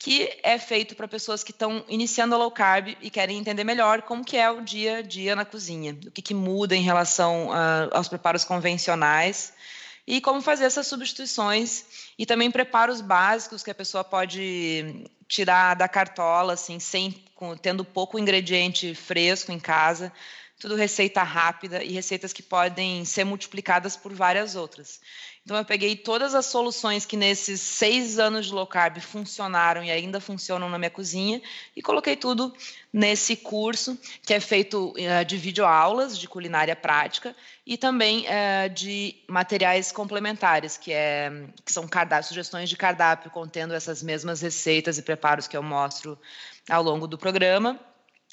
[0.00, 4.00] que é feito para pessoas que estão iniciando a low carb e querem entender melhor
[4.00, 7.48] como que é o dia a dia na cozinha, o que, que muda em relação
[7.48, 9.52] uh, aos preparos convencionais
[10.06, 11.84] e como fazer essas substituições
[12.18, 17.84] e também preparos básicos que a pessoa pode tirar da cartola, assim, sem com, tendo
[17.84, 20.10] pouco ingrediente fresco em casa,
[20.58, 24.98] tudo receita rápida e receitas que podem ser multiplicadas por várias outras.
[25.42, 29.90] Então, eu peguei todas as soluções que nesses seis anos de low carb funcionaram e
[29.90, 31.40] ainda funcionam na minha cozinha
[31.74, 32.54] e coloquei tudo
[32.92, 37.34] nesse curso, que é feito uh, de videoaulas de culinária prática
[37.66, 41.30] e também uh, de materiais complementares, que, é,
[41.64, 41.88] que são
[42.22, 46.18] sugestões de cardápio contendo essas mesmas receitas e preparos que eu mostro
[46.68, 47.80] ao longo do programa.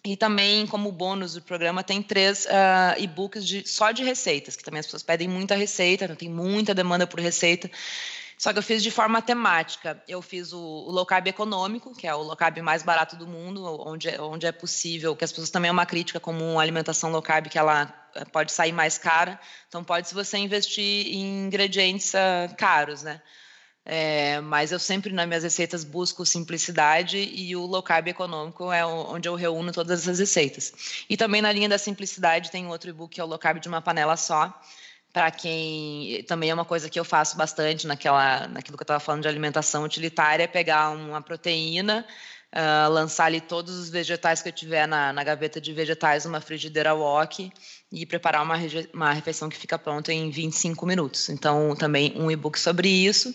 [0.07, 4.63] E também, como bônus do programa, tem três uh, e-books de, só de receitas, que
[4.63, 7.69] também as pessoas pedem muita receita, então tem muita demanda por receita.
[8.37, 10.01] Só que eu fiz de forma temática.
[10.07, 13.27] Eu fiz o, o low carb econômico, que é o low carb mais barato do
[13.27, 16.61] mundo, onde, é, onde é possível, que as pessoas também é uma crítica como uma
[16.61, 19.37] alimentação low carb que ela eh, pode sair mais cara.
[19.67, 23.21] Então pode se você investir em ingredientes uh, caros, né?
[23.89, 28.85] É, mas eu sempre nas minhas receitas busco simplicidade e o low carb econômico é
[28.85, 30.73] onde eu reúno todas essas receitas.
[31.09, 33.69] E também na linha da simplicidade tem outro e-book que é o low carb de
[33.69, 34.53] uma panela só,
[35.13, 38.99] para quem também é uma coisa que eu faço bastante naquela, naquilo que eu estava
[38.99, 42.05] falando de alimentação utilitária, é pegar uma proteína,
[42.53, 46.41] uh, lançar ali todos os vegetais que eu tiver na, na gaveta de vegetais numa
[46.41, 47.49] frigideira wok
[47.89, 48.57] e preparar uma,
[48.93, 51.29] uma refeição que fica pronta em 25 minutos.
[51.29, 53.33] Então, também um e-book sobre isso.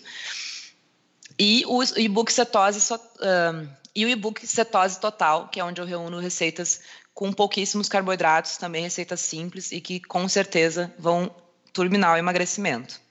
[1.39, 6.19] E o e-book Cetose, um, e o e-book Cetose Total, que é onde eu reúno
[6.19, 6.81] receitas
[7.13, 11.29] com pouquíssimos carboidratos, também receitas simples e que com certeza vão
[11.71, 13.01] turbinar o emagrecimento.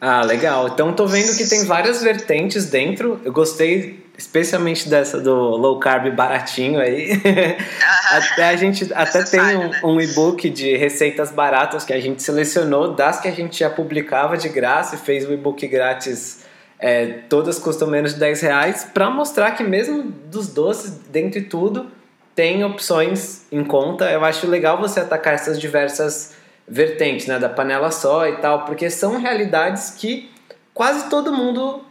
[0.00, 0.68] Ah, legal.
[0.68, 3.20] Então tô vendo que tem várias vertentes dentro.
[3.24, 7.20] Eu gostei especialmente dessa do low carb baratinho aí.
[8.10, 9.80] até a gente até tem um, né?
[9.82, 14.36] um e-book de receitas baratas que a gente selecionou das que a gente já publicava
[14.36, 16.40] de graça e fez o e-book grátis
[16.78, 21.90] é, todas custam menos de 10 reais, para mostrar que mesmo dos doces, dentre tudo,
[22.34, 24.10] tem opções em conta.
[24.10, 26.36] Eu acho legal você atacar essas diversas
[26.68, 30.30] vertentes, né, da panela só e tal, porque são realidades que
[30.72, 31.82] quase todo mundo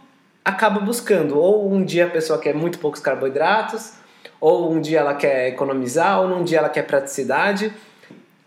[0.42, 1.38] acaba buscando.
[1.38, 3.92] Ou um dia a pessoa quer muito poucos carboidratos,
[4.40, 7.72] ou um dia ela quer economizar, ou num dia ela quer praticidade.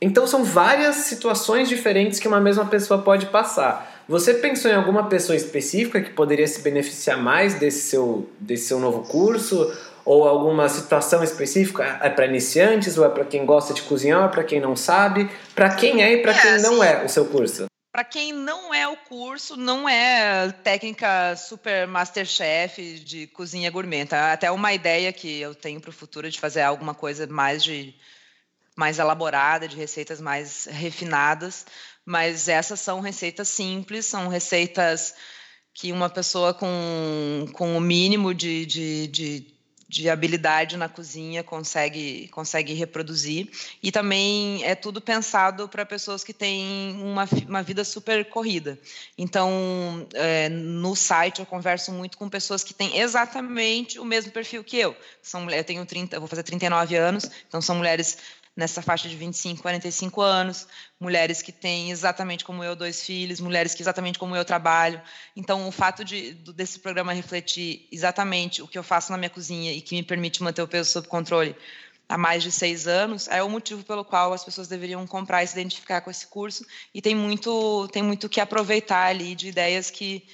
[0.01, 3.90] Então são várias situações diferentes que uma mesma pessoa pode passar.
[4.07, 8.79] Você pensou em alguma pessoa específica que poderia se beneficiar mais desse seu, desse seu
[8.79, 9.71] novo curso?
[10.03, 11.99] Ou alguma situação específica?
[12.01, 14.75] É para iniciantes ou é para quem gosta de cozinhar ou é para quem não
[14.75, 15.29] sabe?
[15.53, 17.65] Para quem é e para é, quem assim, não é o seu curso?
[17.91, 24.05] Para quem não é o curso, não é técnica super masterchef de cozinha gourmet.
[24.05, 24.33] Tá?
[24.33, 27.93] Até uma ideia que eu tenho para o futuro de fazer alguma coisa mais de
[28.75, 31.65] mais elaborada, de receitas mais refinadas,
[32.05, 35.13] mas essas são receitas simples, são receitas
[35.73, 39.47] que uma pessoa com, com o mínimo de, de, de,
[39.87, 43.49] de habilidade na cozinha consegue, consegue reproduzir.
[43.81, 48.77] E também é tudo pensado para pessoas que têm uma, uma vida super corrida.
[49.17, 54.63] Então, é, no site eu converso muito com pessoas que têm exatamente o mesmo perfil
[54.63, 54.95] que eu.
[55.21, 58.17] São, eu tenho 30, vou fazer 39 anos, então são mulheres
[58.55, 60.67] nessa faixa de 25, 45 anos,
[60.99, 65.01] mulheres que têm exatamente como eu dois filhos, mulheres que exatamente como eu trabalho.
[65.35, 69.71] Então, o fato de desse programa refletir exatamente o que eu faço na minha cozinha
[69.71, 71.55] e que me permite manter o peso sob controle
[72.11, 75.47] há mais de seis anos é o motivo pelo qual as pessoas deveriam comprar e
[75.47, 76.65] se identificar com esse curso.
[76.93, 80.27] E tem muito, tem muito que aproveitar ali de ideias que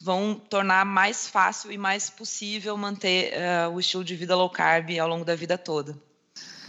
[0.00, 4.90] vão tornar mais fácil e mais possível manter uh, o estilo de vida low carb
[4.98, 5.98] ao longo da vida toda.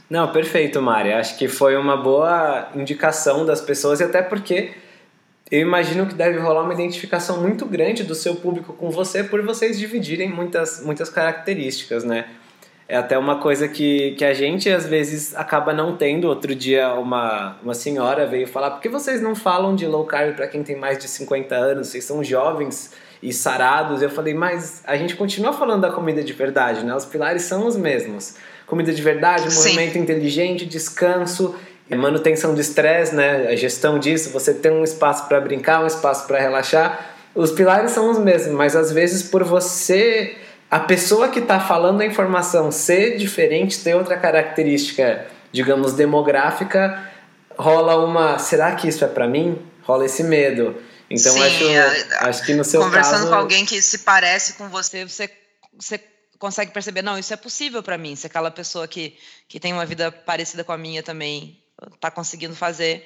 [0.09, 1.13] Não, perfeito, Mari.
[1.13, 4.73] Acho que foi uma boa indicação das pessoas e até porque
[5.49, 9.41] eu imagino que deve rolar uma identificação muito grande do seu público com você por
[9.43, 12.25] vocês dividirem muitas, muitas características, né?
[12.87, 16.25] É até uma coisa que, que a gente às vezes acaba não tendo.
[16.27, 20.35] Outro dia uma, uma senhora veio falar: por que vocês não falam de low carb
[20.35, 21.87] para quem tem mais de 50 anos?
[21.87, 24.03] Vocês são jovens e sarados.
[24.03, 26.93] Eu falei: mas a gente continua falando da comida de verdade, né?
[26.95, 29.99] Os pilares são os mesmos comida de verdade, movimento Sim.
[29.99, 31.55] inteligente, descanso,
[31.89, 33.47] manutenção de estresse, né?
[33.47, 37.15] A gestão disso, você tem um espaço para brincar, um espaço para relaxar.
[37.35, 40.37] Os pilares são os mesmos, mas às vezes por você,
[40.71, 47.11] a pessoa que está falando a informação ser diferente, ter outra característica, digamos, demográfica,
[47.57, 49.59] rola uma, será que isso é para mim?
[49.83, 50.75] Rola esse medo.
[51.09, 53.29] Então Sim, acho, é, acho que no seu conversando caso...
[53.29, 55.29] com alguém que se parece com você, você,
[55.77, 55.99] você
[56.39, 58.15] consegue perceber, não, isso é possível para mim.
[58.15, 59.17] Se aquela pessoa que,
[59.47, 61.61] que tem uma vida parecida com a minha também
[61.93, 63.05] está conseguindo fazer,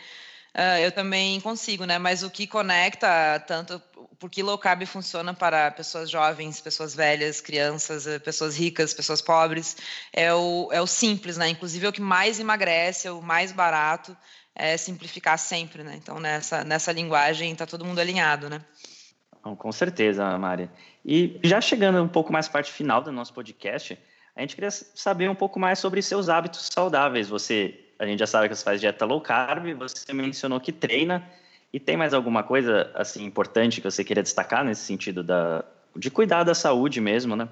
[0.55, 1.97] uh, eu também consigo, né?
[1.97, 3.81] Mas o que conecta tanto,
[4.19, 9.77] porque low carb funciona para pessoas jovens, pessoas velhas, crianças, eh, pessoas ricas, pessoas pobres,
[10.11, 11.49] é o, é o simples, né?
[11.49, 14.15] Inclusive é o que mais emagrece, é o mais barato,
[14.53, 15.95] é simplificar sempre, né?
[15.95, 18.61] Então nessa, nessa linguagem está todo mundo alinhado, né?
[19.41, 20.69] Com certeza, Mari.
[21.06, 23.97] E já chegando um pouco mais à parte final do nosso podcast,
[24.36, 27.30] a gente queria saber um pouco mais sobre seus hábitos saudáveis.
[27.30, 31.28] Você, a gente já sabe que você faz dieta low carb, você mencionou que treina.
[31.71, 35.63] E tem mais alguma coisa assim importante que você queria destacar nesse sentido da,
[35.95, 37.47] de cuidar da saúde mesmo, né?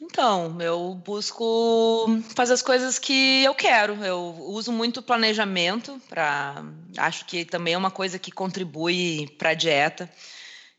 [0.00, 3.94] Então, eu busco fazer as coisas que eu quero.
[4.04, 6.64] Eu uso muito planejamento para,
[6.96, 10.08] acho que também é uma coisa que contribui para a dieta.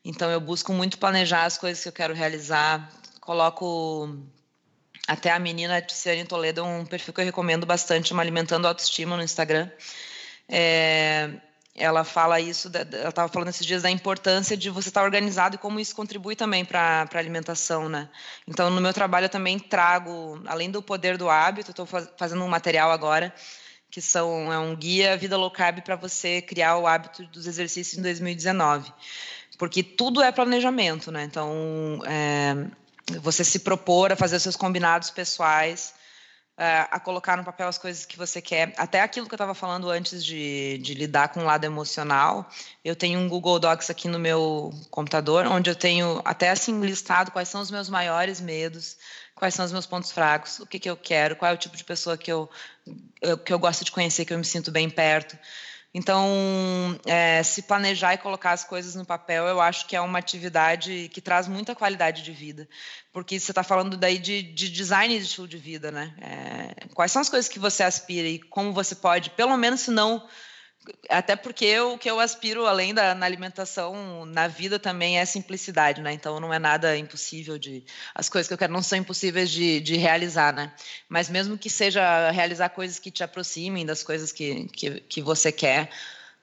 [0.03, 2.89] Então eu busco muito planejar as coisas que eu quero realizar.
[3.19, 4.17] Coloco
[5.05, 9.23] até a menina Tiziane Toledo, um perfil que eu recomendo bastante, uma Alimentando Autoestima no
[9.23, 9.69] Instagram.
[10.47, 11.29] É,
[11.80, 15.58] ela fala isso, ela estava falando esses dias da importância de você estar organizado e
[15.58, 18.10] como isso contribui também para a alimentação, né?
[18.48, 21.88] Então, no meu trabalho eu também trago, além do poder do hábito, estou
[22.18, 23.34] fazendo um material agora
[23.92, 27.98] que são é um guia vida low carb para você criar o hábito dos exercícios
[27.98, 28.94] em 2019
[29.60, 31.26] porque tudo é planejamento, né?
[31.26, 32.56] Então, é,
[33.20, 35.94] você se propor a fazer seus combinados pessoais,
[36.62, 39.89] a colocar no papel as coisas que você quer, até aquilo que eu estava falando
[39.89, 42.50] antes de, de, lidar com o lado emocional.
[42.84, 47.32] Eu tenho um Google Docs aqui no meu computador, onde eu tenho até assim listado
[47.32, 48.98] quais são os meus maiores medos,
[49.34, 51.78] quais são os meus pontos fracos, o que, que eu quero, qual é o tipo
[51.78, 52.50] de pessoa que eu,
[53.45, 55.38] que eu gosto de conhecer, que eu me sinto bem perto.
[55.93, 60.19] Então, é, se planejar e colocar as coisas no papel, eu acho que é uma
[60.19, 62.69] atividade que traz muita qualidade de vida,
[63.12, 66.13] porque você está falando daí de, de, design de estilo de vida, né?
[66.21, 69.89] É, quais são as coisas que você aspira e como você pode, pelo menos se
[69.89, 70.28] não
[71.10, 76.02] até porque o que eu aspiro, além da na alimentação, na vida também é simplicidade,
[76.02, 76.13] né?
[76.13, 77.84] Então não é nada impossível de.
[78.15, 80.74] As coisas que eu quero não são impossíveis de, de realizar, né?
[81.08, 85.52] Mas mesmo que seja realizar coisas que te aproximem das coisas que, que, que você
[85.52, 85.89] quer,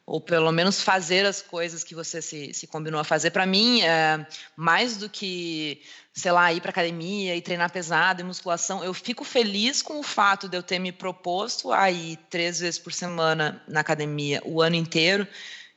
[0.06, 3.32] ou pelo menos fazer as coisas que você se, se combinou a fazer.
[3.32, 5.82] Para mim, é, mais do que,
[6.14, 10.04] sei lá, ir para academia e treinar pesado e musculação, eu fico feliz com o
[10.04, 14.62] fato de eu ter me proposto a ir três vezes por semana na academia o
[14.62, 15.26] ano inteiro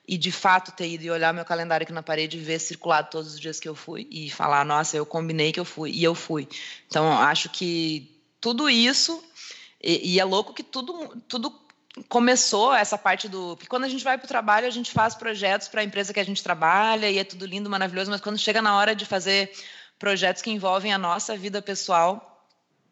[0.08, 3.10] e de fato ter ido e olhar meu calendário aqui na parede e ver circulado
[3.10, 6.04] todos os dias que eu fui e falar, nossa, eu combinei que eu fui e
[6.04, 6.48] eu fui.
[6.88, 9.24] Então, acho que tudo isso
[9.82, 11.69] e, e é louco que tudo, tudo
[12.08, 13.58] começou essa parte do.
[13.68, 16.20] Quando a gente vai para o trabalho, a gente faz projetos para a empresa que
[16.20, 19.52] a gente trabalha e é tudo lindo, maravilhoso, mas quando chega na hora de fazer
[19.98, 22.46] projetos que envolvem a nossa vida pessoal,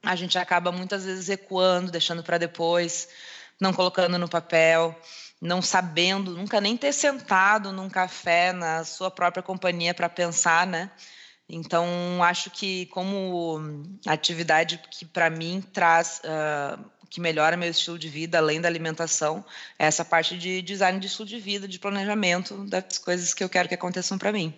[0.03, 3.07] a gente acaba muitas vezes recuando, deixando para depois,
[3.59, 4.95] não colocando no papel,
[5.41, 10.91] não sabendo, nunca nem ter sentado num café na sua própria companhia para pensar, né?
[11.49, 11.87] Então,
[12.23, 13.61] acho que como
[14.05, 19.43] atividade que para mim traz, uh, que melhora meu estilo de vida, além da alimentação,
[19.77, 23.49] é essa parte de design de estilo de vida, de planejamento das coisas que eu
[23.49, 24.53] quero que aconteçam para mim.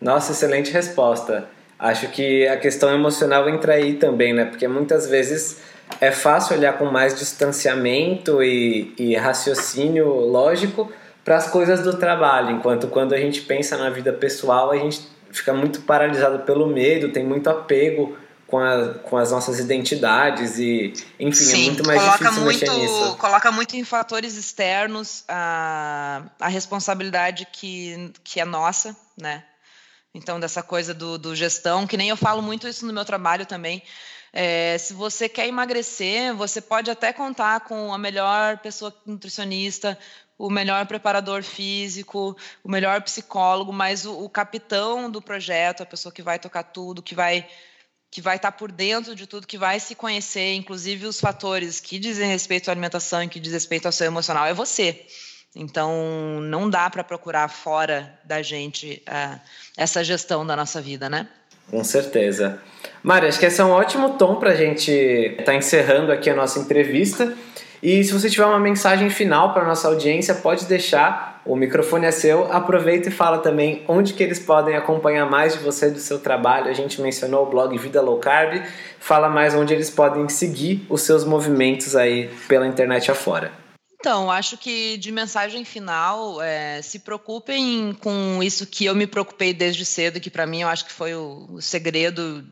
[0.00, 1.48] Nossa, excelente resposta.
[1.78, 4.44] Acho que a questão emocional entra aí também, né?
[4.44, 5.58] Porque muitas vezes
[6.00, 10.92] é fácil olhar com mais distanciamento e, e raciocínio lógico
[11.24, 15.00] para as coisas do trabalho, enquanto quando a gente pensa na vida pessoal, a gente
[15.30, 18.16] fica muito paralisado pelo medo, tem muito apego
[18.46, 22.60] com, a, com as nossas identidades e, enfim, é Sim, é muito mais difícil muito,
[22.60, 23.16] mexer nisso.
[23.16, 29.44] Coloca muito em fatores externos a, a responsabilidade que, que é nossa, né?
[30.14, 33.44] Então, dessa coisa do, do gestão, que nem eu falo muito isso no meu trabalho
[33.44, 33.82] também.
[34.32, 39.98] É, se você quer emagrecer, você pode até contar com a melhor pessoa nutricionista,
[40.38, 46.12] o melhor preparador físico, o melhor psicólogo, mas o, o capitão do projeto, a pessoa
[46.12, 47.48] que vai tocar tudo, que vai
[48.14, 51.98] que vai estar por dentro de tudo, que vai se conhecer, inclusive os fatores que
[51.98, 55.04] dizem respeito à alimentação e que dizem respeito ao seu emocional, é você.
[55.52, 59.40] Então, não dá para procurar fora da gente uh,
[59.76, 61.26] essa gestão da nossa vida, né?
[61.68, 62.60] Com certeza.
[63.02, 66.30] Mari, acho que esse é um ótimo tom para a gente estar tá encerrando aqui
[66.30, 67.36] a nossa entrevista.
[67.82, 71.33] E se você tiver uma mensagem final para nossa audiência, pode deixar.
[71.46, 72.50] O microfone é seu.
[72.50, 76.70] Aproveita e fala também onde que eles podem acompanhar mais de você do seu trabalho.
[76.70, 78.62] A gente mencionou o blog Vida Low Carb.
[78.98, 83.52] Fala mais onde eles podem seguir os seus movimentos aí pela internet afora.
[84.00, 89.54] Então, acho que de mensagem final, é, se preocupem com isso que eu me preocupei
[89.54, 92.44] desde cedo, que para mim eu acho que foi o, o segredo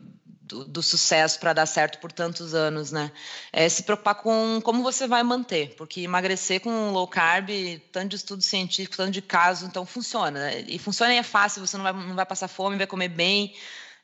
[0.43, 3.11] do, do sucesso para dar certo por tantos anos, né?
[3.51, 7.49] É se preocupar com como você vai manter, porque emagrecer com low carb,
[7.91, 10.39] tanto de estudo científico, tanto de caso, então funciona.
[10.39, 10.65] Né?
[10.67, 13.55] E funciona e é fácil, você não vai, não vai passar fome, vai comer bem,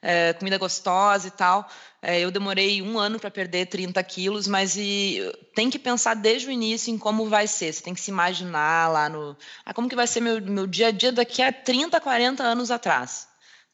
[0.01, 1.69] é, comida gostosa e tal.
[2.01, 5.19] É, eu demorei um ano para perder 30 quilos, mas e,
[5.53, 7.73] tem que pensar desde o início em como vai ser.
[7.73, 9.35] Você tem que se imaginar lá no.
[9.65, 12.71] Ah, como que vai ser meu, meu dia a dia daqui a 30, 40 anos
[12.71, 13.28] atrás.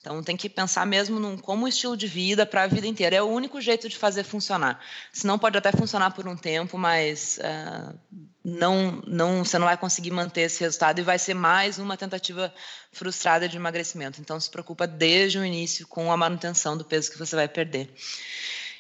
[0.06, 3.16] Então tem que pensar mesmo num, como estilo de vida para a vida inteira.
[3.16, 4.80] É o único jeito de fazer funcionar.
[5.12, 7.98] Senão pode até funcionar por um tempo, mas uh,
[8.44, 12.54] não, não, você não vai conseguir manter esse resultado e vai ser mais uma tentativa
[12.92, 14.22] frustrada de emagrecimento.
[14.22, 17.92] Então se preocupa desde o início com a manutenção do peso que você vai perder.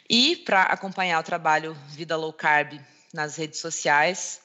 [0.07, 2.80] E para acompanhar o trabalho Vida Low Carb
[3.11, 4.41] nas redes sociais,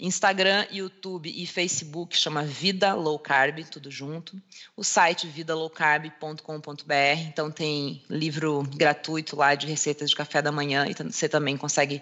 [0.00, 4.40] Instagram, YouTube e Facebook chama Vida Low Carb, tudo junto.
[4.76, 10.94] O site vidalowcarb.com.br, então tem livro gratuito lá de receitas de café da manhã e
[10.94, 12.00] você também consegue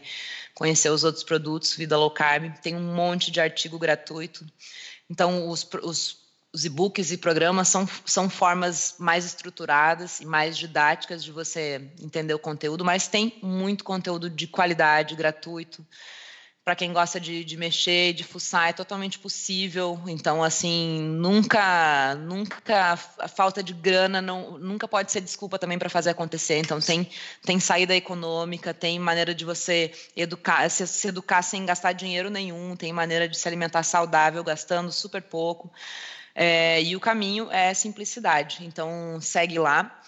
[0.55, 2.53] conhecer os outros produtos Vida Low Carb.
[2.61, 4.45] Tem um monte de artigo gratuito.
[5.09, 11.23] Então os, os os e-books e programas são, são formas mais estruturadas e mais didáticas
[11.23, 15.85] de você entender o conteúdo, mas tem muito conteúdo de qualidade, gratuito
[16.67, 20.03] para quem gosta de, de mexer, de fuçar, é totalmente possível.
[20.09, 25.89] Então, assim, nunca, nunca a falta de grana não, nunca pode ser desculpa também para
[25.89, 26.59] fazer acontecer.
[26.59, 27.09] Então, tem,
[27.45, 32.75] tem saída econômica, tem maneira de você educar, se, se educar sem gastar dinheiro nenhum,
[32.75, 35.71] tem maneira de se alimentar saudável, gastando super pouco.
[36.35, 38.67] É, e o caminho é simplicidade.
[38.67, 40.03] Então, segue lá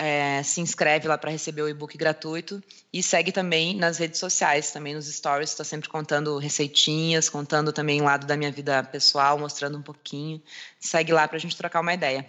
[0.00, 4.72] é, se inscreve lá para receber o e-book gratuito e segue também nas redes sociais,
[4.72, 9.38] também nos stories, estou sempre contando receitinhas, contando também o lado da minha vida pessoal,
[9.38, 10.42] mostrando um pouquinho.
[10.80, 12.26] Segue lá para a gente trocar uma ideia.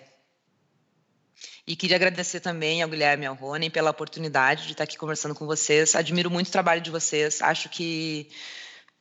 [1.66, 5.34] E queria agradecer também ao Guilherme e ao Rony pela oportunidade de estar aqui conversando
[5.34, 5.96] com vocês.
[5.96, 7.42] Admiro muito o trabalho de vocês.
[7.42, 8.30] Acho que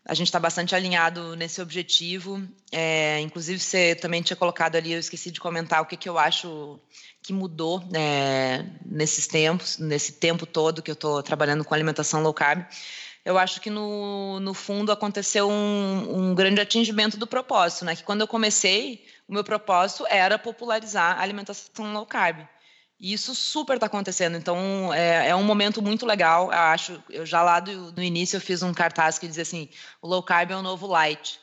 [0.05, 2.43] a gente está bastante alinhado nesse objetivo.
[2.73, 6.19] É, inclusive, você também tinha colocado ali, eu esqueci de comentar o que, que eu
[6.19, 6.81] acho
[7.23, 12.33] que mudou é, nesses tempos, nesse tempo todo que eu estou trabalhando com alimentação low
[12.33, 12.65] carb.
[13.25, 17.95] Eu acho que no, no fundo aconteceu um, um grande atingimento do propósito, né?
[17.95, 22.49] Que quando eu comecei, o meu propósito era popularizar a alimentação low carb.
[23.01, 24.37] E isso super está acontecendo.
[24.37, 26.53] Então, é, é, um momento muito legal.
[26.53, 29.71] Eu acho, eu já lá do, do início eu fiz um cartaz que dizia assim:
[30.03, 31.41] o low carb é o novo light.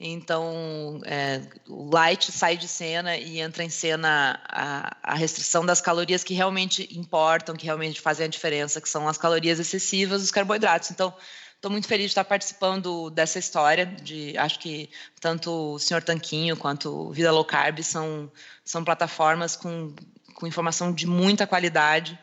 [0.00, 5.80] Então, é, o light sai de cena e entra em cena a, a, restrição das
[5.80, 10.30] calorias que realmente importam, que realmente fazem a diferença, que são as calorias excessivas dos
[10.30, 10.92] carboidratos.
[10.92, 11.12] Então,
[11.56, 13.86] estou muito feliz de estar participando dessa história.
[13.86, 14.88] De, acho que
[15.20, 18.30] tanto o Senhor Tanquinho quanto Vida Low Carb são,
[18.64, 19.92] são plataformas com,
[20.38, 22.16] com informação de muita qualidade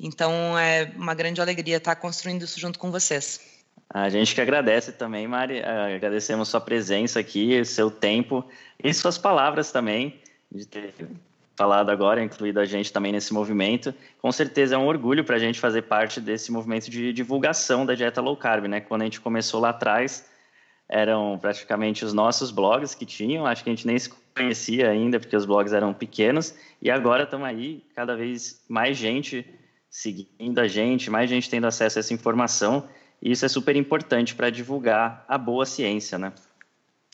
[0.00, 3.40] Então é uma grande alegria estar construindo isso junto com vocês.
[3.92, 5.62] A gente que agradece também, Mari.
[5.62, 8.44] Agradecemos sua presença aqui, seu tempo
[8.82, 10.20] e suas palavras também,
[10.50, 10.94] de ter
[11.54, 13.94] falado agora, incluído a gente também nesse movimento.
[14.20, 17.94] Com certeza é um orgulho para a gente fazer parte desse movimento de divulgação da
[17.94, 18.80] dieta low carb, né?
[18.80, 20.28] Quando a gente começou lá atrás,
[20.88, 25.20] eram praticamente os nossos blogs que tinham, acho que a gente nem se conhecia ainda,
[25.20, 29.46] porque os blogs eram pequenos, e agora estamos aí, cada vez mais gente
[29.88, 32.88] seguindo a gente, mais gente tendo acesso a essa informação,
[33.22, 36.32] e isso é super importante para divulgar a boa ciência, né?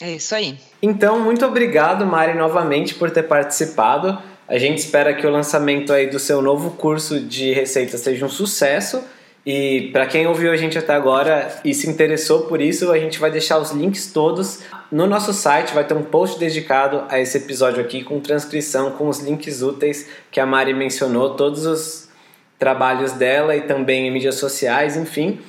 [0.01, 0.59] É isso aí.
[0.81, 4.19] Então, muito obrigado, Mari, novamente por ter participado.
[4.49, 8.31] A gente espera que o lançamento aí do seu novo curso de receitas seja um
[8.31, 9.05] sucesso.
[9.45, 13.19] E para quem ouviu a gente até agora e se interessou por isso, a gente
[13.19, 14.61] vai deixar os links todos
[14.93, 15.73] no nosso site.
[15.73, 20.07] Vai ter um post dedicado a esse episódio aqui com transcrição, com os links úteis
[20.31, 22.09] que a Mari mencionou, todos os
[22.59, 25.41] trabalhos dela e também em mídias sociais, enfim.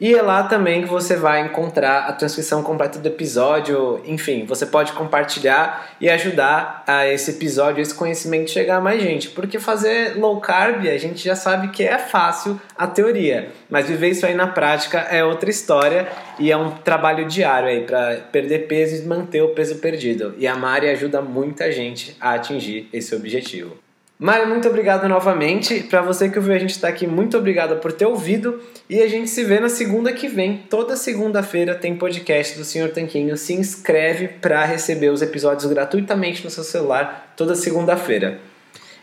[0.00, 4.00] E é lá também que você vai encontrar a transcrição completa do episódio.
[4.04, 9.30] Enfim, você pode compartilhar e ajudar a esse episódio, esse conhecimento chegar a mais gente.
[9.30, 14.10] Porque fazer low carb, a gente já sabe que é fácil a teoria, mas viver
[14.10, 18.68] isso aí na prática é outra história e é um trabalho diário aí para perder
[18.68, 20.32] peso e manter o peso perdido.
[20.38, 23.87] E a Mari ajuda muita gente a atingir esse objetivo.
[24.18, 25.84] Mari, muito obrigado novamente.
[25.84, 28.60] Para você que ouviu a gente está aqui, muito obrigado por ter ouvido.
[28.90, 30.64] E a gente se vê na segunda que vem.
[30.68, 33.36] Toda segunda-feira tem podcast do Senhor Tanquinho.
[33.36, 38.40] Se inscreve para receber os episódios gratuitamente no seu celular toda segunda-feira.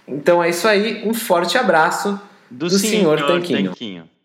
[0.05, 1.01] Então é isso aí.
[1.07, 2.19] Um forte abraço
[2.51, 3.69] do, do Senhor, Senhor Tanquinho.
[3.69, 4.14] Tanquinho.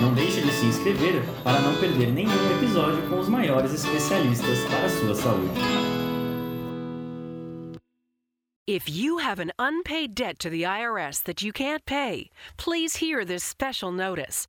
[0.00, 4.84] Não deixe de se inscrever para não perder nenhum episódio com os maiores especialistas para
[4.84, 5.60] a sua saúde.
[8.68, 13.24] If you have an unpaid debt to the IRS that you can't pay, please hear
[13.24, 14.48] this special notice.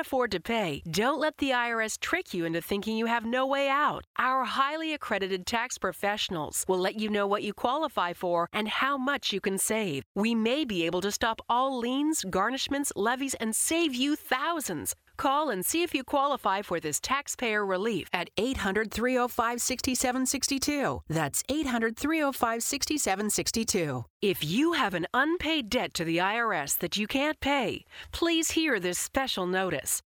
[0.00, 3.46] can't afford to pay, don't let the IRS trick you into thinking you have no
[3.46, 4.04] way out.
[4.18, 8.96] Our highly accredited tax professionals will let you know what you qualify for and how
[8.96, 10.04] much you can save.
[10.14, 14.94] We may be able to stop all liens, garnishments, levies, and save you thousands.
[15.20, 21.02] Call and see if you qualify for this taxpayer relief at 800 305 6762.
[21.10, 24.06] That's 800 305 6762.
[24.22, 28.80] If you have an unpaid debt to the IRS that you can't pay, please hear
[28.80, 30.00] this special notice.